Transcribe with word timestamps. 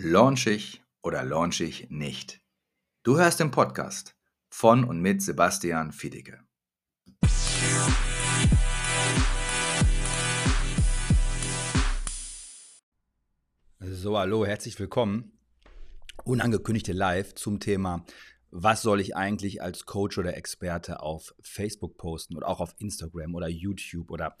Launch 0.00 0.46
ich 0.46 0.80
oder 1.02 1.24
launch 1.24 1.60
ich 1.60 1.90
nicht? 1.90 2.40
Du 3.02 3.18
hörst 3.18 3.40
den 3.40 3.50
Podcast 3.50 4.14
von 4.48 4.84
und 4.84 5.00
mit 5.00 5.20
Sebastian 5.20 5.90
Fiedicke. 5.90 6.38
So, 13.80 14.16
hallo, 14.16 14.46
herzlich 14.46 14.78
willkommen. 14.78 15.32
Unangekündigte 16.22 16.92
Live 16.92 17.34
zum 17.34 17.58
Thema, 17.58 18.04
was 18.52 18.82
soll 18.82 19.00
ich 19.00 19.16
eigentlich 19.16 19.62
als 19.62 19.84
Coach 19.84 20.16
oder 20.16 20.36
Experte 20.36 21.02
auf 21.02 21.34
Facebook 21.40 21.96
posten 21.96 22.36
oder 22.36 22.46
auch 22.46 22.60
auf 22.60 22.76
Instagram 22.78 23.34
oder 23.34 23.48
YouTube 23.48 24.12
oder 24.12 24.36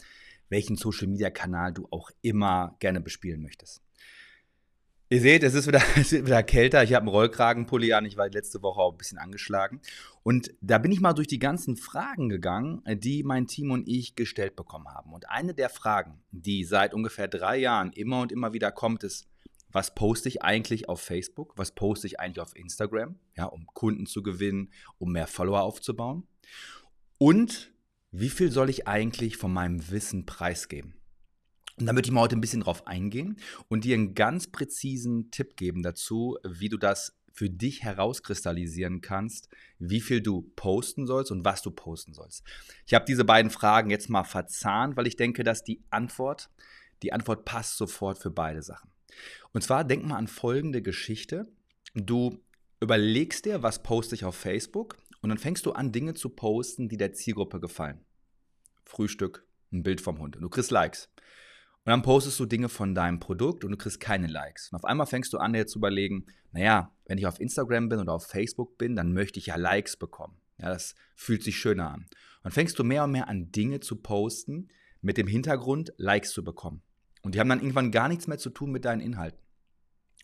welchen 0.50 0.76
Social-Media-Kanal 0.76 1.72
du 1.72 1.88
auch 1.90 2.12
immer 2.22 2.76
gerne 2.78 3.00
bespielen 3.00 3.42
möchtest. 3.42 3.82
Ihr 5.10 5.22
seht, 5.22 5.42
es 5.42 5.54
ist 5.54 5.66
wieder, 5.66 5.80
es 5.96 6.12
ist 6.12 6.26
wieder 6.26 6.42
kälter. 6.42 6.82
Ich 6.82 6.92
habe 6.92 7.04
einen 7.04 7.08
Rollkragenpulli 7.08 7.94
an. 7.94 8.04
Ich 8.04 8.18
war 8.18 8.28
letzte 8.28 8.62
Woche 8.62 8.80
auch 8.80 8.92
ein 8.92 8.98
bisschen 8.98 9.18
angeschlagen. 9.18 9.80
Und 10.22 10.54
da 10.60 10.76
bin 10.76 10.92
ich 10.92 11.00
mal 11.00 11.14
durch 11.14 11.28
die 11.28 11.38
ganzen 11.38 11.76
Fragen 11.76 12.28
gegangen, 12.28 12.82
die 12.86 13.22
mein 13.22 13.46
Team 13.46 13.70
und 13.70 13.88
ich 13.88 14.16
gestellt 14.16 14.54
bekommen 14.54 14.88
haben. 14.88 15.14
Und 15.14 15.30
eine 15.30 15.54
der 15.54 15.70
Fragen, 15.70 16.20
die 16.30 16.64
seit 16.64 16.92
ungefähr 16.92 17.28
drei 17.28 17.56
Jahren 17.56 17.92
immer 17.92 18.20
und 18.20 18.32
immer 18.32 18.52
wieder 18.52 18.70
kommt, 18.70 19.02
ist, 19.02 19.26
was 19.70 19.94
poste 19.94 20.28
ich 20.28 20.42
eigentlich 20.42 20.88
auf 20.88 21.00
Facebook? 21.00 21.54
Was 21.56 21.72
poste 21.72 22.06
ich 22.06 22.20
eigentlich 22.20 22.40
auf 22.40 22.56
Instagram? 22.56 23.18
Ja, 23.34 23.46
um 23.46 23.66
Kunden 23.66 24.06
zu 24.06 24.22
gewinnen, 24.22 24.72
um 24.98 25.12
mehr 25.12 25.26
Follower 25.26 25.62
aufzubauen. 25.62 26.26
Und 27.18 27.72
wie 28.10 28.30
viel 28.30 28.50
soll 28.50 28.70
ich 28.70 28.86
eigentlich 28.86 29.36
von 29.36 29.52
meinem 29.52 29.90
Wissen 29.90 30.26
preisgeben? 30.26 30.97
Und 31.78 31.86
da 31.86 31.92
möchte 31.92 32.08
ich 32.08 32.12
mal 32.12 32.22
heute 32.22 32.36
ein 32.36 32.40
bisschen 32.40 32.62
drauf 32.62 32.86
eingehen 32.86 33.36
und 33.68 33.84
dir 33.84 33.94
einen 33.94 34.14
ganz 34.14 34.48
präzisen 34.48 35.30
Tipp 35.30 35.56
geben 35.56 35.82
dazu, 35.82 36.36
wie 36.44 36.68
du 36.68 36.76
das 36.76 37.16
für 37.32 37.48
dich 37.48 37.84
herauskristallisieren 37.84 39.00
kannst, 39.00 39.48
wie 39.78 40.00
viel 40.00 40.20
du 40.20 40.50
posten 40.56 41.06
sollst 41.06 41.30
und 41.30 41.44
was 41.44 41.62
du 41.62 41.70
posten 41.70 42.12
sollst. 42.12 42.42
Ich 42.84 42.94
habe 42.94 43.04
diese 43.04 43.24
beiden 43.24 43.52
Fragen 43.52 43.90
jetzt 43.90 44.10
mal 44.10 44.24
verzahnt, 44.24 44.96
weil 44.96 45.06
ich 45.06 45.14
denke, 45.14 45.44
dass 45.44 45.62
die 45.62 45.84
Antwort, 45.90 46.50
die 47.02 47.12
Antwort 47.12 47.44
passt 47.44 47.76
sofort 47.76 48.18
für 48.18 48.30
beide 48.30 48.62
Sachen. 48.62 48.90
Und 49.52 49.62
zwar 49.62 49.84
denk 49.84 50.04
mal 50.04 50.16
an 50.16 50.26
folgende 50.26 50.82
Geschichte. 50.82 51.46
Du 51.94 52.42
überlegst 52.80 53.44
dir, 53.44 53.62
was 53.62 53.84
poste 53.84 54.16
ich 54.16 54.24
auf 54.24 54.34
Facebook 54.34 54.96
und 55.20 55.28
dann 55.28 55.38
fängst 55.38 55.64
du 55.66 55.72
an, 55.72 55.92
Dinge 55.92 56.14
zu 56.14 56.30
posten, 56.30 56.88
die 56.88 56.96
der 56.96 57.12
Zielgruppe 57.12 57.60
gefallen. 57.60 58.04
Frühstück, 58.84 59.46
ein 59.72 59.84
Bild 59.84 60.00
vom 60.00 60.18
Hund. 60.18 60.36
Und 60.36 60.42
du 60.42 60.48
kriegst 60.48 60.72
Likes. 60.72 61.08
Und 61.88 61.92
dann 61.92 62.02
postest 62.02 62.38
du 62.38 62.44
Dinge 62.44 62.68
von 62.68 62.94
deinem 62.94 63.18
Produkt 63.18 63.64
und 63.64 63.70
du 63.70 63.78
kriegst 63.78 63.98
keine 63.98 64.26
Likes. 64.26 64.70
Und 64.70 64.76
auf 64.76 64.84
einmal 64.84 65.06
fängst 65.06 65.32
du 65.32 65.38
an, 65.38 65.54
dir 65.54 65.66
zu 65.66 65.78
überlegen, 65.78 66.26
naja, 66.52 66.94
wenn 67.06 67.16
ich 67.16 67.26
auf 67.26 67.40
Instagram 67.40 67.88
bin 67.88 67.98
oder 67.98 68.12
auf 68.12 68.26
Facebook 68.26 68.76
bin, 68.76 68.94
dann 68.94 69.14
möchte 69.14 69.38
ich 69.38 69.46
ja 69.46 69.56
Likes 69.56 69.96
bekommen. 69.96 70.36
Ja, 70.58 70.68
das 70.68 70.94
fühlt 71.16 71.42
sich 71.42 71.56
schöner 71.56 71.90
an. 71.90 72.06
Und 72.42 72.50
fängst 72.50 72.78
du 72.78 72.84
mehr 72.84 73.04
und 73.04 73.12
mehr 73.12 73.26
an, 73.26 73.52
Dinge 73.52 73.80
zu 73.80 73.96
posten, 73.96 74.68
mit 75.00 75.16
dem 75.16 75.26
Hintergrund, 75.26 75.94
Likes 75.96 76.32
zu 76.32 76.44
bekommen. 76.44 76.82
Und 77.22 77.34
die 77.34 77.40
haben 77.40 77.48
dann 77.48 77.60
irgendwann 77.60 77.90
gar 77.90 78.08
nichts 78.08 78.26
mehr 78.26 78.36
zu 78.36 78.50
tun 78.50 78.70
mit 78.70 78.84
deinen 78.84 79.00
Inhalten. 79.00 79.40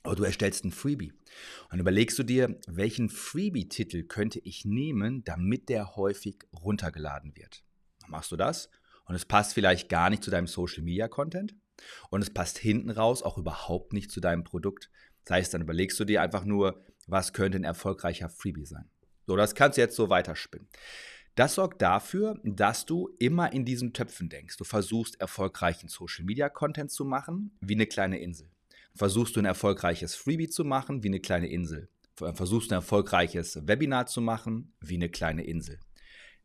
Aber 0.03 0.17
du 0.17 0.25
erstellst 0.25 0.67
ein 0.67 0.71
Freebie. 0.71 1.13
Und 1.13 1.71
dann 1.71 1.81
überlegst 1.81 2.19
du 2.19 2.25
dir, 2.25 2.61
welchen 2.67 3.09
Freebie-Titel 3.09 4.03
könnte 4.03 4.39
ich 4.41 4.67
nehmen, 4.67 5.25
damit 5.25 5.71
der 5.71 5.97
häufig 5.97 6.41
runtergeladen 6.53 7.35
wird. 7.37 7.65
Dann 8.03 8.11
machst 8.11 8.31
du 8.33 8.37
das 8.37 8.69
und 9.07 9.15
es 9.15 9.25
passt 9.25 9.55
vielleicht 9.55 9.89
gar 9.89 10.11
nicht 10.11 10.25
zu 10.25 10.31
deinem 10.31 10.47
Social-Media-Content 10.47 11.55
und 12.11 12.23
es 12.23 12.31
passt 12.31 12.59
hinten 12.59 12.91
raus 12.91 13.23
auch 13.23 13.39
überhaupt 13.39 13.93
nicht 13.93 14.11
zu 14.11 14.21
deinem 14.21 14.45
Produkt. 14.45 14.91
Das 15.25 15.37
heißt, 15.37 15.55
dann 15.55 15.63
überlegst 15.63 15.99
du 15.99 16.05
dir 16.05 16.23
einfach 16.23 16.45
nur, 16.45 16.85
was 17.07 17.33
könnte 17.33 17.59
ein 17.59 17.65
erfolgreicher 17.65 18.29
Freebie 18.29 18.67
sein. 18.67 18.89
So, 19.27 19.37
das 19.37 19.55
kannst 19.55 19.79
du 19.79 19.83
jetzt 19.83 19.97
so 19.97 20.11
weiterspinnen. 20.11 20.69
Das 21.35 21.57
sorgt 21.57 21.83
dafür, 21.83 22.39
dass 22.45 22.87
du 22.87 23.11
immer 23.19 23.53
in 23.53 23.65
diesen 23.65 23.93
Töpfen 23.93 24.29
denkst. 24.29 24.57
Du 24.57 24.65
versuchst 24.65 25.21
erfolgreichen 25.21 25.89
Social 25.89 26.25
Media 26.25 26.49
Content 26.49 26.93
zu 26.93 27.05
machen, 27.05 27.57
wie 27.61 27.75
eine 27.75 27.87
kleine 27.87 28.21
Insel. 28.21 28.51
Versuchst 28.95 29.35
du 29.35 29.41
ein 29.41 29.47
erfolgreiches 29.47 30.15
Freebie 30.15 30.49
zu 30.49 30.65
machen, 30.65 31.03
wie 31.03 31.09
eine 31.09 31.19
kleine 31.19 31.49
Insel. 31.49 31.89
Versuchst 32.15 32.71
du 32.71 32.75
ein 32.75 32.79
erfolgreiches 32.79 33.67
Webinar 33.67 34.07
zu 34.07 34.21
machen, 34.21 34.73
wie 34.81 34.95
eine 34.95 35.09
kleine 35.09 35.43
Insel. 35.43 35.81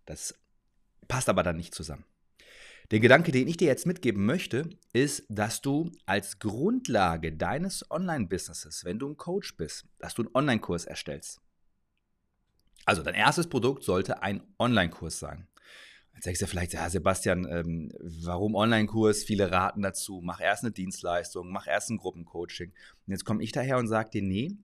Das 0.06 0.34
passt 1.08 1.30
aber 1.30 1.44
dann 1.44 1.58
nicht 1.58 1.75
zusammen. 1.75 2.06
Der 2.92 3.00
Gedanke, 3.00 3.32
den 3.32 3.48
ich 3.48 3.58
dir 3.58 3.68
jetzt 3.68 3.86
mitgeben 3.86 4.26
möchte, 4.26 4.68
ist, 4.94 5.24
dass 5.30 5.62
du 5.62 5.92
als 6.08 6.40
Grundlage 6.40 7.32
deines 7.32 7.90
Online-Businesses, 7.92 8.84
wenn 8.84 8.98
du 8.98 9.10
ein 9.10 9.18
Coach 9.18 9.56
bist, 9.58 9.86
dass 10.00 10.16
du 10.16 10.24
einen 10.24 10.32
Online-Kurs 10.34 10.86
erstellst. 10.86 11.40
Also 12.86 13.04
dein 13.04 13.14
erstes 13.14 13.48
Produkt 13.48 13.84
sollte 13.84 14.24
ein 14.24 14.42
Online-Kurs 14.58 15.20
sein. 15.20 15.48
Jetzt 16.16 16.26
sagst 16.26 16.42
du 16.42 16.48
vielleicht, 16.48 16.74
ja, 16.74 16.90
Sebastian, 16.90 17.46
ähm, 17.46 17.92
warum 18.24 18.56
Online-Kurs? 18.56 19.24
Viele 19.24 19.52
raten 19.52 19.84
dazu, 19.84 20.22
mach 20.24 20.42
erst 20.42 20.64
eine 20.64 20.72
Dienstleistung, 20.72 21.52
mach 21.52 21.68
erst 21.68 21.92
ein 21.92 21.98
Gruppencoaching. 21.98 22.72
Und 22.72 23.12
jetzt 23.12 23.24
komme 23.24 23.44
ich 23.44 23.52
daher 23.52 23.78
und 23.78 23.88
sage 23.88 24.10
dir, 24.10 24.24
nee, 24.24 24.58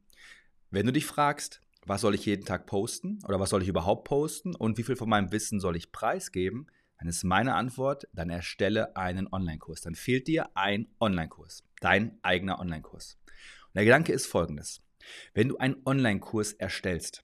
wenn 0.72 0.88
du 0.88 0.91
dich 0.91 1.06
fragst, 1.06 1.62
was 1.85 2.02
soll 2.02 2.16
ich 2.16 2.25
jeden 2.25 2.46
Tag 2.46 2.66
posten 2.66 3.19
oder 3.28 3.40
was 3.40 3.52
soll 3.52 3.62
ich 3.62 3.68
überhaupt 3.69 4.08
posten 4.08 4.56
und 4.56 4.80
wie 4.80 4.84
viel 4.84 4.96
von 4.96 5.08
meinem 5.08 5.31
Wissen 5.31 5.59
soll 5.59 5.75
ich 5.75 5.91
preisgeben, 5.91 6.66
dann 6.97 7.07
ist 7.07 7.23
meine 7.23 7.56
Antwort, 7.56 8.07
dann 8.13 8.29
erstelle 8.29 8.95
einen 8.95 9.28
Online-Kurs. 9.31 9.81
Dann 9.81 9.95
fehlt 9.95 10.28
dir 10.28 10.50
ein 10.56 10.88
Online-Kurs, 11.00 11.63
dein 11.81 12.17
eigener 12.22 12.59
Online-Kurs. 12.59 13.17
Und 13.25 13.75
der 13.75 13.85
Gedanke 13.85 14.13
ist 14.13 14.28
folgendes. 14.28 14.81
Wenn 15.34 15.50
du 15.50 15.57
einen 15.57 15.78
Online-Kurs 15.85 16.53
erstellst, 16.53 17.23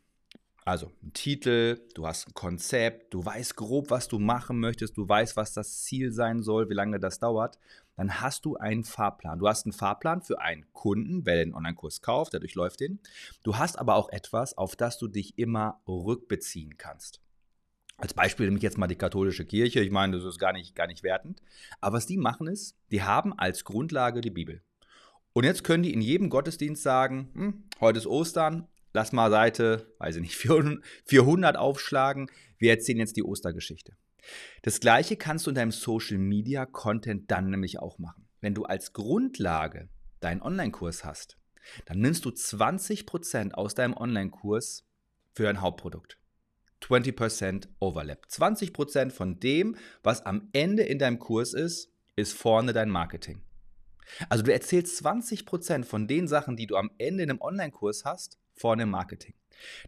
also 0.63 0.91
ein 1.01 1.13
Titel, 1.13 1.79
du 1.95 2.05
hast 2.05 2.27
ein 2.27 2.33
Konzept, 2.33 3.13
du 3.13 3.25
weißt 3.25 3.55
grob, 3.55 3.89
was 3.89 4.07
du 4.07 4.19
machen 4.19 4.59
möchtest, 4.59 4.95
du 4.95 5.07
weißt, 5.07 5.35
was 5.35 5.53
das 5.53 5.83
Ziel 5.83 6.11
sein 6.11 6.43
soll, 6.43 6.69
wie 6.69 6.75
lange 6.75 6.99
das 6.99 7.17
dauert, 7.17 7.57
dann 7.95 8.21
hast 8.21 8.45
du 8.45 8.57
einen 8.57 8.83
Fahrplan. 8.83 9.39
Du 9.39 9.47
hast 9.47 9.65
einen 9.65 9.73
Fahrplan 9.73 10.21
für 10.21 10.39
einen 10.39 10.71
Kunden, 10.73 11.25
wer 11.25 11.37
den 11.37 11.53
Online-Kurs 11.53 12.01
kauft, 12.01 12.33
der 12.33 12.39
durchläuft 12.39 12.79
den. 12.79 12.99
Du 13.43 13.57
hast 13.57 13.79
aber 13.79 13.95
auch 13.95 14.09
etwas, 14.09 14.57
auf 14.57 14.75
das 14.75 14.97
du 14.99 15.07
dich 15.07 15.37
immer 15.37 15.81
rückbeziehen 15.87 16.77
kannst. 16.77 17.21
Als 18.01 18.16
Beispiel 18.16 18.47
nehme 18.47 18.57
ich 18.57 18.63
jetzt 18.63 18.79
mal 18.79 18.88
die 18.88 18.95
katholische 18.95 19.45
Kirche. 19.45 19.79
Ich 19.79 19.91
meine, 19.91 20.17
das 20.17 20.25
ist 20.25 20.39
gar 20.39 20.53
nicht, 20.53 20.75
gar 20.75 20.88
nicht 20.88 21.03
wertend. 21.03 21.39
Aber 21.81 21.97
was 21.97 22.07
die 22.07 22.17
machen 22.17 22.47
ist, 22.47 22.75
die 22.89 23.03
haben 23.03 23.38
als 23.38 23.63
Grundlage 23.63 24.22
die 24.22 24.31
Bibel. 24.31 24.63
Und 25.34 25.44
jetzt 25.44 25.63
können 25.63 25.84
die 25.84 25.94
in 25.94 26.01
jedem 26.01 26.29
Gottesdienst 26.29 26.81
sagen, 26.81 27.29
hm, 27.35 27.63
heute 27.79 28.00
ist 28.00 28.07
Ostern, 28.07 28.67
lass 28.91 29.11
mal 29.11 29.29
Seite, 29.29 29.94
weiß 30.00 30.16
ich 30.16 30.22
nicht, 30.23 30.35
400 31.06 31.56
aufschlagen. 31.57 32.31
Wir 32.57 32.72
erzählen 32.72 32.97
jetzt 32.97 33.17
die 33.17 33.23
Ostergeschichte. 33.23 33.95
Das 34.63 34.79
gleiche 34.79 35.16
kannst 35.16 35.45
du 35.45 35.51
in 35.51 35.56
deinem 35.56 35.72
Social 35.72 36.17
Media 36.17 36.66
Content 36.66 37.29
dann 37.29 37.51
nämlich 37.51 37.78
auch 37.78 38.00
machen. 38.00 38.28
Wenn 38.40 38.56
du 38.56 38.63
als 38.63 38.94
Grundlage 38.94 39.90
deinen 40.22 40.41
Online-Kurs 40.41 41.06
hast, 41.06 41.38
dann 41.85 42.00
nimmst 42.00 42.25
du 42.25 42.29
20% 42.29 43.53
aus 43.53 43.75
deinem 43.75 43.94
Online-Kurs 43.95 44.85
für 45.34 45.44
dein 45.44 45.61
Hauptprodukt. 45.61 46.17
20% 46.81 47.67
Overlap. 47.79 48.25
20% 48.29 49.11
von 49.11 49.39
dem, 49.39 49.75
was 50.03 50.25
am 50.25 50.49
Ende 50.53 50.83
in 50.83 50.99
deinem 50.99 51.19
Kurs 51.19 51.53
ist, 51.53 51.91
ist 52.15 52.33
vorne 52.33 52.73
dein 52.73 52.89
Marketing. 52.89 53.41
Also 54.29 54.43
du 54.43 54.51
erzählst 54.51 55.03
20% 55.05 55.85
von 55.85 56.07
den 56.07 56.27
Sachen, 56.27 56.57
die 56.57 56.67
du 56.67 56.75
am 56.75 56.91
Ende 56.97 57.23
in 57.23 57.29
einem 57.29 57.41
Online-Kurs 57.41 58.03
hast, 58.05 58.39
vorne 58.53 58.83
im 58.83 58.89
Marketing. 58.89 59.33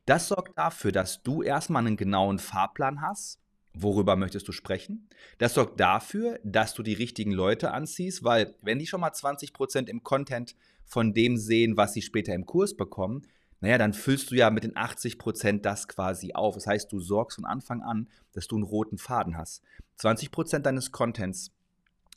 Das 0.05 0.27
sorgt 0.27 0.57
dafür, 0.57 0.91
dass 0.91 1.23
du 1.23 1.43
erstmal 1.43 1.85
einen 1.85 1.97
genauen 1.97 2.39
Fahrplan 2.39 3.01
hast. 3.01 3.39
Worüber 3.73 4.15
möchtest 4.15 4.47
du 4.47 4.51
sprechen? 4.51 5.09
Das 5.39 5.55
sorgt 5.55 5.79
dafür, 5.79 6.39
dass 6.43 6.75
du 6.75 6.83
die 6.83 6.93
richtigen 6.93 7.31
Leute 7.31 7.71
anziehst, 7.71 8.23
weil 8.23 8.55
wenn 8.61 8.77
die 8.77 8.85
schon 8.85 9.01
mal 9.01 9.11
20% 9.11 9.87
im 9.87 10.03
Content 10.03 10.55
von 10.85 11.13
dem 11.13 11.37
sehen, 11.37 11.75
was 11.75 11.93
sie 11.93 12.03
später 12.03 12.35
im 12.35 12.45
Kurs 12.45 12.77
bekommen, 12.77 13.23
naja, 13.63 13.77
dann 13.77 13.93
füllst 13.93 14.29
du 14.29 14.35
ja 14.35 14.49
mit 14.49 14.65
den 14.65 14.75
80 14.75 15.17
Prozent 15.17 15.65
das 15.65 15.87
quasi 15.87 16.33
auf. 16.33 16.55
Das 16.55 16.67
heißt, 16.67 16.91
du 16.91 16.99
sorgst 16.99 17.35
von 17.35 17.45
Anfang 17.45 17.81
an, 17.81 18.09
dass 18.33 18.45
du 18.45 18.57
einen 18.57 18.65
roten 18.65 18.97
Faden 18.97 19.37
hast. 19.37 19.63
20 19.95 20.31
Prozent 20.31 20.65
deines 20.65 20.91
Contents, 20.91 21.49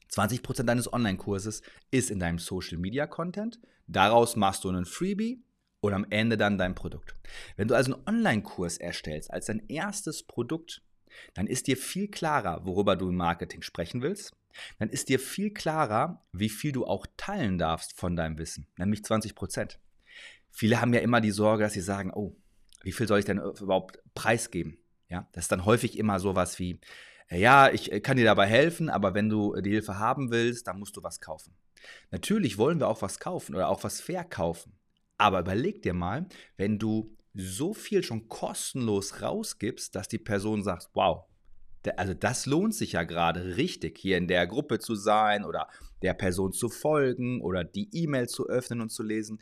20 0.08 0.43
Prozent 0.43 0.69
deines 0.69 0.93
Online-Kurses 0.93 1.62
ist 1.93 2.10
in 2.10 2.19
deinem 2.19 2.40
Social-Media-Content. 2.40 3.60
Daraus 3.87 4.34
machst 4.34 4.64
du 4.64 4.70
einen 4.70 4.87
Freebie 4.87 5.40
und 5.78 5.93
am 5.93 6.04
Ende 6.10 6.37
dann 6.37 6.58
dein 6.58 6.75
Produkt. 6.75 7.14
Wenn 7.54 7.69
du 7.69 7.76
also 7.76 7.94
einen 7.94 8.08
Online-Kurs 8.08 8.78
erstellst 8.78 9.31
als 9.31 9.46
dein 9.46 9.69
erstes 9.69 10.25
Produkt, 10.25 10.82
dann 11.34 11.46
ist 11.46 11.69
dir 11.69 11.76
viel 11.76 12.08
klarer, 12.08 12.66
worüber 12.66 12.96
du 12.96 13.08
im 13.08 13.16
Marketing 13.16 13.62
sprechen 13.62 14.02
willst. 14.02 14.34
Dann 14.81 14.88
ist 14.88 15.10
dir 15.10 15.20
viel 15.20 15.54
klarer, 15.54 16.25
wie 16.32 16.48
viel 16.48 16.72
du 16.72 16.87
auch 16.87 17.06
teilen 17.16 17.56
darfst 17.56 17.93
von 17.93 18.16
deinem 18.16 18.37
Wissen, 18.37 18.66
nämlich 18.78 19.04
20 19.04 19.37
Prozent. 19.37 19.78
Viele 20.56 20.81
haben 20.81 20.94
ja 20.94 21.00
immer 21.00 21.20
die 21.20 21.32
Sorge, 21.32 21.64
dass 21.64 21.75
sie 21.75 21.82
sagen, 21.82 22.11
oh, 22.14 22.35
wie 22.82 22.93
viel 22.93 23.06
soll 23.06 23.19
ich 23.19 23.26
denn 23.26 23.37
überhaupt 23.61 23.99
preisgeben? 24.14 24.79
Ja, 25.11 25.29
das 25.32 25.44
ist 25.44 25.53
dann 25.53 25.67
häufig 25.67 25.99
immer 25.99 26.19
sowas 26.19 26.58
wie, 26.58 26.81
äh, 27.29 27.38
ja, 27.38 27.70
ich 27.70 27.93
äh, 27.93 28.00
kann 28.00 28.17
dir 28.17 28.25
dabei 28.25 28.47
helfen, 28.47 28.88
aber 28.88 29.12
wenn 29.12 29.29
du 29.29 29.55
die 29.61 29.69
Hilfe 29.69 29.99
haben 29.99 30.31
willst, 30.31 30.67
dann 30.67 30.79
musst 30.79 30.97
du 30.97 31.03
was 31.03 31.20
kaufen. 31.20 31.55
Natürlich 32.11 32.56
wollen 32.56 32.81
wir 32.81 32.88
auch 32.88 33.03
was 33.03 33.20
kaufen 33.20 33.55
oder 33.55 33.69
auch 33.69 33.85
was 33.85 34.00
verkaufen. 34.00 34.73
Aber 35.19 35.41
überleg 35.41 35.82
dir 35.82 35.93
mal, 35.93 36.26
wenn 36.56 36.79
du 36.79 37.14
so 37.35 37.75
viel 37.75 38.03
schon 38.03 38.26
kostenlos 38.29 39.20
rausgibst, 39.20 39.94
dass 39.94 40.08
die 40.08 40.19
Person 40.19 40.64
sagt, 40.64 40.88
wow, 40.94 41.26
also 41.99 42.14
das 42.14 42.47
lohnt 42.47 42.75
sich 42.75 42.93
ja 42.93 43.03
gerade 43.03 43.58
richtig, 43.58 43.99
hier 43.99 44.17
in 44.17 44.26
der 44.26 44.47
Gruppe 44.47 44.79
zu 44.79 44.94
sein 44.94 45.44
oder 45.44 45.69
der 46.00 46.14
Person 46.14 46.53
zu 46.53 46.70
folgen 46.70 47.43
oder 47.43 47.62
die 47.62 47.91
E-Mail 47.93 48.26
zu 48.26 48.49
öffnen 48.49 48.81
und 48.81 48.88
zu 48.88 49.03
lesen. 49.03 49.38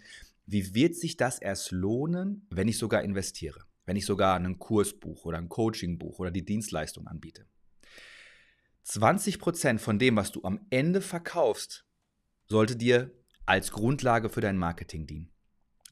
Wie 0.46 0.74
wird 0.74 0.94
sich 0.94 1.16
das 1.16 1.38
erst 1.38 1.70
lohnen, 1.72 2.46
wenn 2.50 2.68
ich 2.68 2.78
sogar 2.78 3.02
investiere? 3.02 3.60
Wenn 3.86 3.96
ich 3.96 4.06
sogar 4.06 4.36
einen 4.36 4.58
Kurs 4.58 4.98
buche 4.98 5.28
oder 5.28 5.38
ein 5.38 5.48
Coaching 5.48 5.98
buche 5.98 6.22
oder 6.22 6.30
die 6.30 6.44
Dienstleistung 6.44 7.06
anbiete? 7.06 7.46
20% 8.86 9.78
von 9.78 9.98
dem, 9.98 10.16
was 10.16 10.32
du 10.32 10.42
am 10.42 10.66
Ende 10.70 11.00
verkaufst, 11.00 11.86
sollte 12.46 12.76
dir 12.76 13.10
als 13.46 13.72
Grundlage 13.72 14.28
für 14.28 14.40
dein 14.40 14.58
Marketing 14.58 15.06
dienen. 15.06 15.30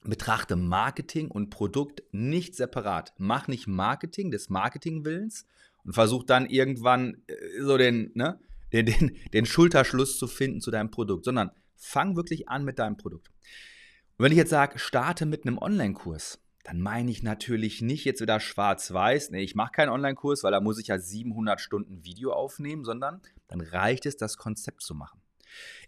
Betrachte 0.04 0.56
Marketing 0.56 1.30
und 1.30 1.50
Produkt 1.50 2.02
nicht 2.12 2.54
separat. 2.54 3.14
Mach 3.18 3.48
nicht 3.48 3.66
Marketing 3.66 4.30
des 4.30 4.50
Marketingwillens 4.50 5.46
und 5.84 5.92
versuch 5.92 6.24
dann 6.24 6.46
irgendwann 6.46 7.22
äh, 7.28 7.34
so 7.60 7.78
den, 7.78 8.10
ne, 8.14 8.40
den, 8.72 8.86
den, 8.86 9.16
den 9.32 9.46
Schulterschluss 9.46 10.18
zu 10.18 10.26
finden 10.26 10.60
zu 10.60 10.70
deinem 10.70 10.90
Produkt, 10.90 11.24
sondern 11.24 11.50
fang 11.76 12.16
wirklich 12.16 12.48
an 12.48 12.64
mit 12.64 12.78
deinem 12.78 12.96
Produkt. 12.96 13.30
Und 14.22 14.26
wenn 14.26 14.32
ich 14.34 14.38
jetzt 14.38 14.50
sage, 14.50 14.78
starte 14.78 15.26
mit 15.26 15.44
einem 15.44 15.58
Online-Kurs, 15.58 16.38
dann 16.62 16.80
meine 16.80 17.10
ich 17.10 17.24
natürlich 17.24 17.82
nicht 17.82 18.04
jetzt 18.04 18.20
wieder 18.20 18.38
schwarz-weiß. 18.38 19.30
Nee, 19.30 19.42
ich 19.42 19.56
mache 19.56 19.72
keinen 19.72 19.88
Online-Kurs, 19.88 20.44
weil 20.44 20.52
da 20.52 20.60
muss 20.60 20.78
ich 20.78 20.86
ja 20.86 21.00
700 21.00 21.60
Stunden 21.60 22.04
Video 22.04 22.32
aufnehmen, 22.32 22.84
sondern 22.84 23.20
dann 23.48 23.60
reicht 23.60 24.06
es, 24.06 24.16
das 24.16 24.36
Konzept 24.36 24.82
zu 24.82 24.94
machen. 24.94 25.20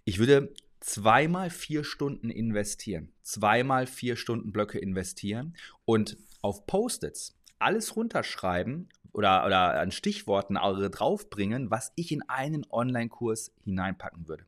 Ich 0.04 0.18
würde 0.18 0.52
zweimal 0.80 1.48
vier 1.48 1.84
Stunden 1.84 2.28
investieren, 2.28 3.12
zweimal 3.22 3.86
vier 3.86 4.16
Stunden 4.16 4.50
Blöcke 4.50 4.80
investieren 4.80 5.54
und 5.84 6.16
auf 6.42 6.66
Post-its 6.66 7.36
alles 7.60 7.94
runterschreiben 7.94 8.88
oder, 9.12 9.46
oder 9.46 9.78
an 9.78 9.92
Stichworten 9.92 10.54
draufbringen, 10.54 11.70
was 11.70 11.92
ich 11.94 12.10
in 12.10 12.28
einen 12.28 12.66
Online-Kurs 12.68 13.52
hineinpacken 13.62 14.26
würde. 14.26 14.44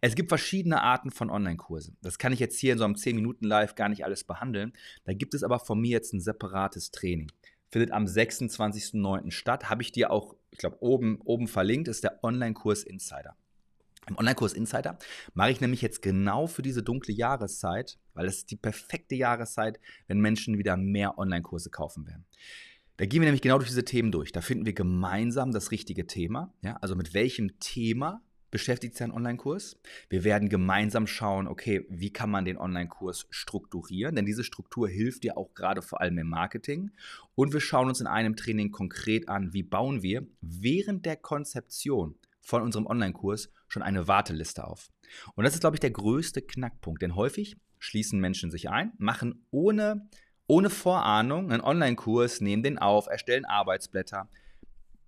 Es 0.00 0.14
gibt 0.14 0.28
verschiedene 0.28 0.82
Arten 0.82 1.10
von 1.10 1.30
Online-Kursen. 1.30 1.96
Das 2.02 2.18
kann 2.18 2.32
ich 2.32 2.40
jetzt 2.40 2.58
hier 2.58 2.72
in 2.72 2.78
so 2.78 2.84
einem 2.84 2.94
10-Minuten-Live 2.94 3.74
gar 3.74 3.88
nicht 3.88 4.04
alles 4.04 4.24
behandeln. 4.24 4.72
Da 5.04 5.12
gibt 5.12 5.34
es 5.34 5.42
aber 5.42 5.58
von 5.58 5.80
mir 5.80 5.90
jetzt 5.90 6.12
ein 6.12 6.20
separates 6.20 6.90
Training. 6.90 7.30
Findet 7.70 7.90
am 7.90 8.04
26.09. 8.04 9.30
statt. 9.30 9.70
Habe 9.70 9.82
ich 9.82 9.92
dir 9.92 10.10
auch, 10.10 10.36
ich 10.50 10.58
glaube, 10.58 10.76
oben, 10.80 11.20
oben 11.24 11.48
verlinkt, 11.48 11.88
ist 11.88 12.04
der 12.04 12.22
Online-Kurs 12.22 12.84
Insider. 12.84 13.36
Im 14.06 14.18
Online-Kurs 14.18 14.52
Insider 14.52 14.98
mache 15.32 15.50
ich 15.50 15.60
nämlich 15.60 15.80
jetzt 15.82 16.02
genau 16.02 16.46
für 16.46 16.62
diese 16.62 16.82
dunkle 16.82 17.14
Jahreszeit, 17.14 17.98
weil 18.12 18.26
es 18.26 18.38
ist 18.38 18.50
die 18.50 18.56
perfekte 18.56 19.14
Jahreszeit, 19.14 19.80
wenn 20.06 20.20
Menschen 20.20 20.58
wieder 20.58 20.76
mehr 20.76 21.18
Online-Kurse 21.18 21.70
kaufen 21.70 22.06
werden. 22.06 22.26
Da 22.96 23.06
gehen 23.06 23.22
wir 23.22 23.26
nämlich 23.26 23.42
genau 23.42 23.58
durch 23.58 23.70
diese 23.70 23.84
Themen 23.84 24.12
durch. 24.12 24.30
Da 24.30 24.40
finden 24.40 24.66
wir 24.66 24.72
gemeinsam 24.72 25.52
das 25.52 25.70
richtige 25.70 26.06
Thema. 26.06 26.52
Ja? 26.62 26.76
Also 26.80 26.94
mit 26.94 27.12
welchem 27.12 27.58
Thema 27.58 28.22
beschäftigt 28.54 29.02
ein 29.02 29.10
Online-Kurs. 29.10 29.80
Wir 30.08 30.22
werden 30.22 30.48
gemeinsam 30.48 31.08
schauen, 31.08 31.48
okay, 31.48 31.84
wie 31.90 32.12
kann 32.12 32.30
man 32.30 32.44
den 32.44 32.56
Online-Kurs 32.56 33.26
strukturieren? 33.30 34.14
Denn 34.14 34.26
diese 34.26 34.44
Struktur 34.44 34.88
hilft 34.88 35.24
dir 35.24 35.36
auch 35.36 35.54
gerade 35.54 35.82
vor 35.82 36.00
allem 36.00 36.18
im 36.18 36.28
Marketing. 36.28 36.92
Und 37.34 37.52
wir 37.52 37.60
schauen 37.60 37.88
uns 37.88 38.00
in 38.00 38.06
einem 38.06 38.36
Training 38.36 38.70
konkret 38.70 39.28
an, 39.28 39.52
wie 39.52 39.64
bauen 39.64 40.04
wir 40.04 40.24
während 40.40 41.04
der 41.04 41.16
Konzeption 41.16 42.14
von 42.40 42.62
unserem 42.62 42.86
Online-Kurs 42.86 43.50
schon 43.66 43.82
eine 43.82 44.06
Warteliste 44.06 44.64
auf. 44.64 44.88
Und 45.34 45.42
das 45.42 45.54
ist, 45.54 45.60
glaube 45.60 45.74
ich, 45.74 45.80
der 45.80 45.90
größte 45.90 46.40
Knackpunkt. 46.40 47.02
Denn 47.02 47.16
häufig 47.16 47.56
schließen 47.80 48.20
Menschen 48.20 48.52
sich 48.52 48.70
ein, 48.70 48.92
machen 48.98 49.44
ohne, 49.50 50.08
ohne 50.46 50.70
Vorahnung 50.70 51.50
einen 51.50 51.60
Online-Kurs, 51.60 52.40
nehmen 52.40 52.62
den 52.62 52.78
auf, 52.78 53.08
erstellen 53.08 53.46
Arbeitsblätter, 53.46 54.28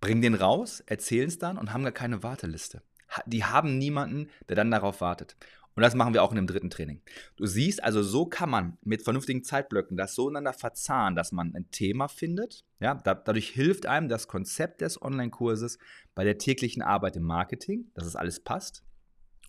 bringen 0.00 0.20
den 0.20 0.34
raus, 0.34 0.80
erzählen 0.80 1.28
es 1.28 1.38
dann 1.38 1.58
und 1.58 1.72
haben 1.72 1.84
gar 1.84 1.92
keine 1.92 2.24
Warteliste 2.24 2.82
die 3.26 3.44
haben 3.44 3.78
niemanden, 3.78 4.30
der 4.48 4.56
dann 4.56 4.70
darauf 4.70 5.00
wartet. 5.00 5.36
Und 5.76 5.82
das 5.82 5.94
machen 5.94 6.14
wir 6.14 6.22
auch 6.22 6.30
in 6.30 6.36
dem 6.36 6.46
dritten 6.46 6.70
Training. 6.70 7.02
Du 7.36 7.44
siehst, 7.44 7.84
also 7.84 8.02
so 8.02 8.24
kann 8.24 8.48
man 8.48 8.78
mit 8.82 9.02
vernünftigen 9.02 9.44
Zeitblöcken 9.44 9.98
das 9.98 10.14
so 10.14 10.28
ineinander 10.28 10.54
verzahnen, 10.54 11.14
dass 11.14 11.32
man 11.32 11.54
ein 11.54 11.70
Thema 11.70 12.08
findet. 12.08 12.64
Ja, 12.80 12.94
da, 12.94 13.14
dadurch 13.14 13.50
hilft 13.50 13.84
einem 13.84 14.08
das 14.08 14.26
Konzept 14.26 14.80
des 14.80 15.00
Online-Kurses 15.00 15.78
bei 16.14 16.24
der 16.24 16.38
täglichen 16.38 16.82
Arbeit 16.82 17.16
im 17.16 17.24
Marketing, 17.24 17.90
dass 17.94 18.06
es 18.06 18.16
alles 18.16 18.40
passt. 18.40 18.84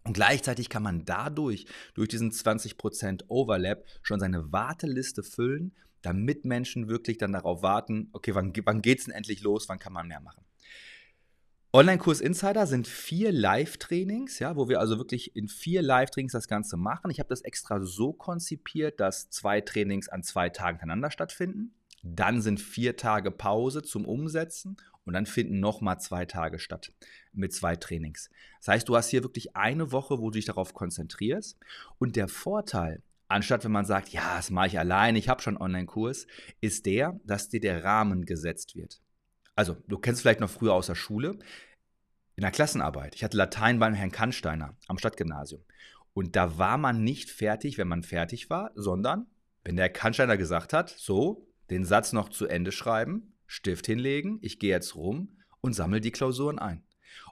Und 0.04 0.14
gleichzeitig 0.14 0.68
kann 0.68 0.84
man 0.84 1.06
dadurch, 1.06 1.66
durch 1.94 2.10
diesen 2.10 2.32
20% 2.32 3.24
Overlap, 3.30 3.86
schon 4.02 4.20
seine 4.20 4.52
Warteliste 4.52 5.24
füllen, 5.24 5.74
damit 6.02 6.44
Menschen 6.44 6.90
wirklich 6.90 7.18
dann 7.18 7.32
darauf 7.32 7.62
warten, 7.62 8.10
okay, 8.12 8.36
wann, 8.36 8.54
wann 8.66 8.82
geht 8.82 9.00
es 9.00 9.06
denn 9.06 9.14
endlich 9.14 9.42
los, 9.42 9.70
wann 9.70 9.80
kann 9.80 9.94
man 9.94 10.08
mehr 10.08 10.22
machen. 10.22 10.44
Online-Kurs 11.74 12.22
Insider 12.22 12.66
sind 12.66 12.88
vier 12.88 13.34
Live-Trainings, 13.34 14.40
ja, 14.40 14.56
wo 14.56 14.70
wir 14.70 14.80
also 14.80 14.98
wirklich 14.98 15.36
in 15.36 15.50
vier 15.50 15.82
Live-Trainings 15.82 16.32
das 16.32 16.48
Ganze 16.48 16.78
machen. 16.78 17.12
Ich 17.12 17.20
habe 17.20 17.30
das 17.30 17.42
extra 17.42 17.82
so 17.82 18.14
konzipiert, 18.14 19.02
dass 19.02 19.30
zwei 19.30 19.60
Trainings 19.60 20.08
an 20.08 20.24
zwei 20.24 20.50
Tagen 20.50 20.80
hintereinander 20.80 21.12
stattfinden. 21.12 21.74
Dann 22.04 22.42
sind 22.42 22.62
vier 22.62 22.96
Tage 22.96 23.32
Pause 23.32 23.82
zum 23.82 24.06
Umsetzen 24.06 24.78
und 25.04 25.14
dann 25.14 25.26
finden 25.26 25.60
nochmal 25.60 26.00
zwei 26.00 26.26
Tage 26.26 26.58
statt 26.58 26.94
mit 27.34 27.54
zwei 27.54 27.76
Trainings. 27.76 28.30
Das 28.60 28.70
heißt, 28.70 28.90
du 28.90 28.96
hast 28.96 29.10
hier 29.10 29.24
wirklich 29.24 29.56
eine 29.58 29.92
Woche, 29.92 30.20
wo 30.20 30.30
du 30.30 30.38
dich 30.38 30.46
darauf 30.46 30.74
konzentrierst. 30.74 31.58
Und 32.00 32.16
der 32.16 32.30
Vorteil, 32.30 33.02
anstatt 33.28 33.66
wenn 33.66 33.74
man 33.74 33.86
sagt, 33.86 34.10
ja, 34.10 34.38
das 34.38 34.52
mache 34.52 34.68
ich 34.68 34.80
allein, 34.80 35.18
ich 35.18 35.28
habe 35.28 35.42
schon 35.42 35.58
einen 35.58 35.64
Online-Kurs, 35.64 36.28
ist 36.62 36.86
der, 36.86 37.20
dass 37.26 37.50
dir 37.50 37.60
der 37.60 37.84
Rahmen 37.84 38.26
gesetzt 38.26 38.76
wird. 38.76 39.02
Also, 39.58 39.76
du 39.88 39.98
kennst 39.98 40.22
vielleicht 40.22 40.40
noch 40.40 40.52
früher 40.52 40.74
aus 40.74 40.86
der 40.86 40.96
Schule 40.96 41.40
in 42.36 42.44
der 42.44 42.52
Klassenarbeit. 42.52 43.16
Ich 43.16 43.24
hatte 43.24 43.38
Latein 43.38 43.80
beim 43.80 43.96
Herrn 43.96 44.12
Kannsteiner 44.12 44.78
am 44.88 45.00
Stadtgymnasium. 45.00 45.64
Und 46.14 46.36
da 46.36 46.60
war 46.60 46.78
man 46.78 47.04
nicht 47.04 47.32
fertig, 47.32 47.80
wenn 47.80 47.88
man 47.88 48.04
fertig 48.04 48.52
war, 48.52 48.72
sondern 48.76 49.26
wenn 49.64 49.76
der 49.76 49.90
Kannsteiner 49.90 50.38
gesagt 50.38 50.74
hat, 50.74 50.90
so, 50.90 51.48
den 51.72 51.86
Satz 51.86 52.14
noch 52.14 52.30
zu 52.30 52.46
Ende 52.46 52.72
schreiben, 52.72 53.34
Stift 53.48 53.88
hinlegen, 53.88 54.38
ich 54.44 54.60
gehe 54.60 54.70
jetzt 54.70 54.96
rum 54.96 55.40
und 55.62 55.74
sammle 55.74 56.02
die 56.02 56.12
Klausuren 56.12 56.60
ein. 56.60 56.84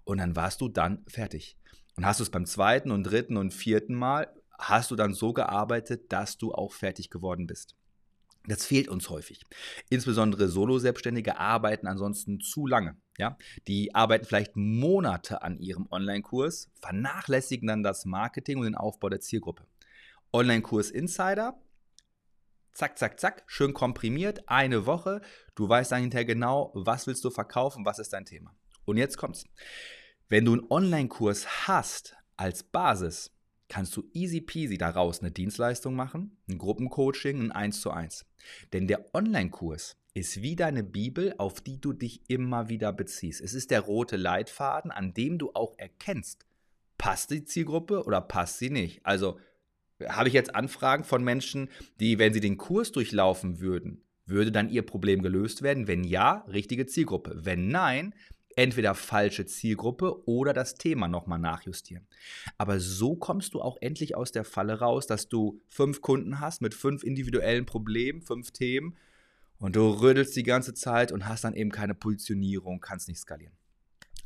Und 0.04 0.18
dann 0.18 0.36
warst 0.36 0.62
du 0.62 0.68
dann 0.68 1.06
fertig. 1.08 1.60
Und 1.96 2.08
hast 2.08 2.20
du 2.20 2.24
es 2.24 2.32
beim 2.32 2.48
zweiten 2.48 2.90
und 2.90 3.04
dritten 3.04 3.38
und 3.38 3.54
vierten 3.54 3.94
Mal, 3.94 4.34
hast 4.58 4.90
du 4.90 4.96
dann 4.96 5.14
so 5.14 5.32
gearbeitet, 5.32 6.12
dass 6.12 6.40
du 6.40 6.56
auch 6.56 6.74
fertig 6.74 7.12
geworden 7.12 7.46
bist. 7.46 7.76
Das 8.48 8.66
fehlt 8.66 8.88
uns 8.88 9.10
häufig. 9.10 9.44
Insbesondere 9.90 10.48
Solo-Selbstständige 10.48 11.38
arbeiten 11.38 11.88
ansonsten 11.88 12.40
zu 12.40 12.68
lange. 12.68 12.98
Ja? 13.18 13.38
Die 13.68 13.96
arbeiten 13.96 14.26
vielleicht 14.26 14.56
Monate 14.56 15.42
an 15.42 15.58
ihrem 15.58 15.88
Online-Kurs, 15.90 16.70
vernachlässigen 16.80 17.68
dann 17.68 17.84
das 17.84 18.06
Marketing 18.06 18.58
und 18.58 18.66
den 18.66 18.76
Aufbau 18.76 19.10
der 19.10 19.22
Zielgruppe. 19.22 19.66
Online-Kurs 20.34 20.92
Insider, 20.92 21.60
zack, 22.74 22.98
zack, 22.98 23.20
zack, 23.20 23.44
schön 23.48 23.74
komprimiert, 23.74 24.48
eine 24.48 24.86
Woche. 24.86 25.22
Du 25.56 25.68
weißt 25.68 25.92
dann 25.92 26.02
hinterher 26.02 26.26
genau, 26.26 26.72
was 26.76 27.08
willst 27.08 27.24
du 27.24 27.32
verkaufen, 27.32 27.86
was 27.86 28.00
ist 28.00 28.14
dein 28.14 28.26
Thema. 28.26 28.54
Und 28.86 28.98
jetzt 28.98 29.18
kommt's. 29.18 29.46
Wenn 30.28 30.46
du 30.46 30.54
einen 30.54 30.70
Online-Kurs 30.70 31.68
hast 31.68 32.16
als 32.36 32.64
Basis, 32.64 33.35
kannst 33.68 33.96
du 33.98 34.04
easy 34.14 34.42
peasy 34.42 34.78
daraus 34.78 35.20
eine 35.20 35.32
Dienstleistung 35.32 35.96
machen, 35.96 36.38
ein 36.50 36.58
Gruppencoaching, 36.58 37.42
ein 37.42 37.52
1 37.52 37.82
zu 37.82 37.92
1. 37.92 38.26
Denn 38.74 38.88
der 38.88 39.14
Online-Kurs 39.14 39.98
ist 40.14 40.42
wie 40.42 40.56
deine 40.56 40.84
Bibel, 40.84 41.36
auf 41.38 41.62
die 41.62 41.80
du 41.80 41.92
dich 41.92 42.22
immer 42.30 42.70
wieder 42.70 42.94
beziehst. 42.94 43.42
Es 43.42 43.54
ist 43.54 43.72
der 43.72 43.82
rote 43.82 44.16
Leitfaden, 44.16 44.92
an 44.92 45.14
dem 45.14 45.38
du 45.38 45.52
auch 45.54 45.74
erkennst, 45.78 46.46
passt 46.98 47.32
die 47.32 47.44
Zielgruppe 47.44 48.04
oder 48.06 48.22
passt 48.22 48.60
sie 48.60 48.70
nicht. 48.70 49.06
Also 49.06 49.40
habe 50.08 50.28
ich 50.28 50.34
jetzt 50.34 50.56
Anfragen 50.56 51.04
von 51.04 51.24
Menschen, 51.24 51.70
die, 52.00 52.20
wenn 52.20 52.34
sie 52.34 52.40
den 52.40 52.58
Kurs 52.58 52.92
durchlaufen 52.92 53.60
würden, 53.60 54.04
würde 54.26 54.52
dann 54.52 54.70
ihr 54.70 54.82
Problem 54.82 55.22
gelöst 55.22 55.62
werden? 55.62 55.88
Wenn 55.88 56.04
ja, 56.04 56.46
richtige 56.52 56.86
Zielgruppe. 56.86 57.34
Wenn 57.44 57.68
nein, 57.68 58.16
entweder 58.56 58.96
falsche 58.96 59.46
Zielgruppe 59.46 60.28
oder 60.28 60.54
das 60.54 60.76
Thema 60.76 61.08
nochmal 61.08 61.40
nachjustieren. 61.40 62.08
Aber 62.58 62.80
so 62.80 63.16
kommst 63.16 63.54
du 63.54 63.62
auch 63.62 63.78
endlich 63.82 64.16
aus 64.16 64.32
der 64.32 64.46
Falle 64.46 64.80
raus, 64.80 65.08
dass 65.08 65.28
du 65.28 65.62
fünf 65.68 66.02
Kunden 66.02 66.40
hast 66.40 66.62
mit 66.62 66.74
fünf 66.74 67.04
individuellen 67.04 67.66
Problemen, 67.66 68.22
fünf 68.22 68.52
Themen 68.52 68.96
und 69.58 69.76
du 69.76 69.90
rödelst 69.90 70.36
die 70.36 70.44
ganze 70.44 70.74
Zeit 70.74 71.12
und 71.12 71.28
hast 71.28 71.44
dann 71.44 71.54
eben 71.54 71.72
keine 71.72 71.96
Positionierung, 71.96 72.80
kannst 72.80 73.08
nicht 73.08 73.20
skalieren. 73.20 73.54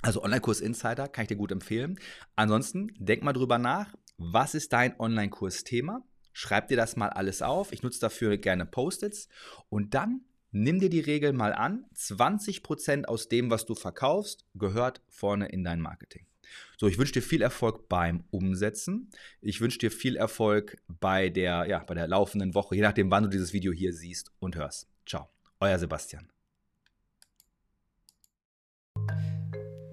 Also 0.02 0.24
Online-Kurs 0.24 0.62
Insider 0.62 1.08
kann 1.08 1.24
ich 1.24 1.28
dir 1.28 1.36
gut 1.36 1.52
empfehlen. 1.52 2.00
Ansonsten 2.36 2.94
denk 3.00 3.22
mal 3.24 3.34
drüber 3.34 3.58
nach, 3.58 3.94
was 4.18 4.56
ist 4.56 4.72
dein 4.72 4.98
Online-Kurs-Thema? 5.00 6.04
Schreib 6.32 6.70
dir 6.70 6.78
das 6.78 6.96
mal 6.96 7.10
alles 7.10 7.42
auf. 7.42 7.74
Ich 7.74 7.84
nutze 7.84 8.00
dafür 8.00 8.38
gerne 8.38 8.66
Post-its 8.66 9.28
und 9.70 9.94
dann 9.94 10.22
Nimm 10.52 10.80
dir 10.80 10.90
die 10.90 11.00
Regel 11.00 11.32
mal 11.32 11.54
an, 11.54 11.86
20% 11.96 13.06
aus 13.06 13.30
dem, 13.30 13.52
was 13.52 13.68
du 13.68 13.76
verkaufst, 13.76 14.46
gehört 14.56 15.02
vorne 15.08 15.48
in 15.48 15.64
dein 15.64 15.80
Marketing. 15.80 16.26
So, 16.78 16.88
ich 16.88 16.98
wünsche 16.98 17.14
dir 17.14 17.22
viel 17.22 17.44
Erfolg 17.44 17.88
beim 17.88 18.24
Umsetzen. 18.32 19.12
Ich 19.42 19.62
wünsche 19.62 19.78
dir 19.78 19.92
viel 19.92 20.16
Erfolg 20.16 20.78
bei 20.88 21.30
der, 21.30 21.68
ja, 21.68 21.84
bei 21.84 21.94
der 21.94 22.08
laufenden 22.08 22.56
Woche, 22.56 22.76
je 22.76 22.82
nachdem, 22.82 23.12
wann 23.12 23.24
du 23.24 23.30
dieses 23.30 23.54
Video 23.54 23.72
hier 23.72 23.94
siehst 23.94 24.32
und 24.40 24.56
hörst. 24.56 24.88
Ciao, 25.06 25.30
euer 25.60 25.78
Sebastian. 25.78 26.28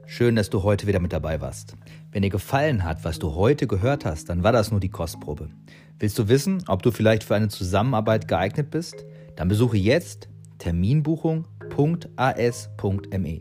Schön, 0.07 0.37
dass 0.37 0.49
du 0.49 0.63
heute 0.63 0.87
wieder 0.87 1.01
mit 1.01 1.13
dabei 1.13 1.43
warst. 1.43 1.75
Wenn 2.13 2.23
dir 2.23 2.31
gefallen 2.31 2.85
hat, 2.85 3.05
was 3.05 3.19
du 3.19 3.35
heute 3.35 3.67
gehört 3.67 4.07
hast, 4.07 4.31
dann 4.31 4.43
war 4.43 4.53
das 4.53 4.71
nur 4.71 4.81
die 4.81 4.89
Kostprobe. 4.89 5.51
Willst 5.99 6.19
du 6.19 6.29
wissen, 6.29 6.65
ob 6.69 6.83
du 6.83 6.93
vielleicht 6.93 7.25
für 7.25 7.35
eine 7.35 7.49
Zusammenarbeit 7.49 8.27
geeignet 8.27 8.71
bist? 8.71 9.05
Dann 9.35 9.49
besuche 9.49 9.77
jetzt 9.77 10.31
terminbuchung.as.me. 10.59 13.41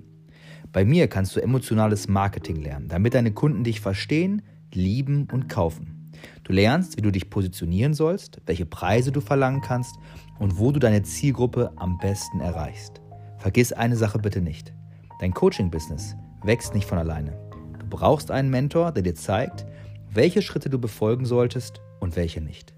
Bei 0.72 0.86
mir 0.86 1.08
kannst 1.08 1.36
du 1.36 1.42
emotionales 1.42 2.08
Marketing 2.08 2.62
lernen, 2.62 2.90
damit 2.90 3.14
deine 3.14 3.32
Kunden 3.32 3.64
dich 3.64 3.80
verstehen, 3.80 4.42
lieben 4.74 5.28
und 5.32 5.48
kaufen. 5.48 6.12
Du 6.44 6.54
lernst, 6.54 6.98
wie 6.98 7.02
du 7.02 7.12
dich 7.12 7.30
positionieren 7.30 7.94
sollst, 7.94 8.42
welche 8.46 8.66
Preise 8.66 9.12
du 9.12 9.22
verlangen 9.22 9.62
kannst 9.62 9.96
und 10.40 10.60
wo 10.60 10.72
du 10.72 10.80
deine 10.80 11.04
Zielgruppe 11.04 11.72
am 11.76 11.98
besten 11.98 12.40
erreichst. 12.40 13.02
Vergiss 13.38 13.74
eine 13.74 13.96
Sache 13.96 14.20
bitte 14.20 14.42
nicht. 14.42 14.74
Dein 15.20 15.34
Coaching-Business 15.34 16.16
wächst 16.44 16.74
nicht 16.74 16.88
von 16.88 16.98
alleine. 16.98 17.38
Du 17.80 17.88
brauchst 17.90 18.32
einen 18.32 18.50
Mentor, 18.50 18.92
der 18.92 19.04
dir 19.04 19.16
zeigt, 19.16 19.66
welche 20.12 20.42
Schritte 20.42 20.70
du 20.70 20.80
befolgen 20.80 21.26
solltest 21.26 21.82
und 22.00 22.16
welche 22.16 22.42
nicht. 22.42 22.74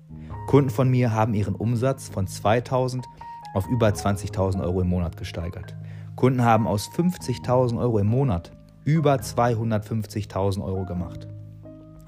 Kunden 0.48 0.70
von 0.70 0.90
mir 0.90 1.12
haben 1.12 1.34
ihren 1.34 1.56
Umsatz 1.56 2.10
von 2.10 2.28
2000 2.28 3.06
auf 3.58 3.68
über 3.68 3.90
20.000 3.90 4.64
Euro 4.64 4.80
im 4.82 4.88
Monat 4.88 5.18
gesteigert. 5.18 5.76
Kunden 6.16 6.44
haben 6.44 6.66
aus 6.68 6.90
50.000 6.90 7.80
Euro 7.80 8.00
im 8.00 8.08
Monat 8.08 8.52
über 8.86 9.16
250.000 9.16 10.64
Euro 10.64 10.86
gemacht. 10.86 11.28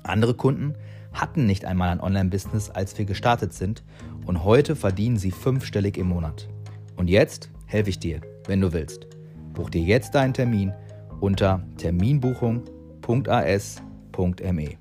Andere 0.03 0.35
Kunden 0.35 0.75
hatten 1.11 1.47
nicht 1.47 1.65
einmal 1.65 1.89
ein 1.89 1.99
Online-Business, 1.99 2.69
als 2.69 2.97
wir 2.97 3.03
gestartet 3.05 3.53
sind 3.53 3.83
und 4.25 4.43
heute 4.43 4.75
verdienen 4.75 5.17
sie 5.17 5.31
fünfstellig 5.31 5.97
im 5.97 6.09
Monat. 6.09 6.47
Und 6.95 7.09
jetzt 7.09 7.49
helfe 7.65 7.89
ich 7.89 7.97
dir, 7.99 8.21
wenn 8.45 8.61
du 8.61 8.71
willst. 8.71 9.07
Buch 9.53 9.71
dir 9.71 9.81
jetzt 9.81 10.15
deinen 10.15 10.33
Termin 10.33 10.73
unter 11.19 11.61
terminbuchung.as.me. 11.77 14.77